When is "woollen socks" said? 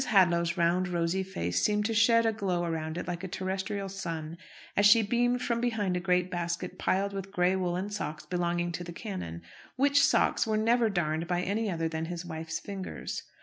7.55-8.25